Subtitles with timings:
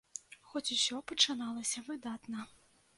[0.53, 2.53] Хоць усё пачыналася выдатна.